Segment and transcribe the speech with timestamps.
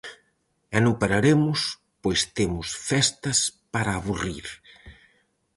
[0.75, 1.59] E non pararemos,
[2.03, 3.37] pois temos festas
[3.73, 4.47] para aburrir.